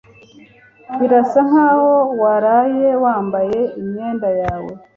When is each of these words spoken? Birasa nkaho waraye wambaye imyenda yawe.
Birasa 0.97 1.39
nkaho 1.49 1.91
waraye 2.21 2.87
wambaye 3.03 3.59
imyenda 3.81 4.29
yawe. 4.41 4.71